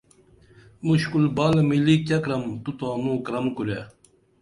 [0.87, 3.79] مُشکُل بالہ ملی کیہ کرم تو تانوں کرم کُرے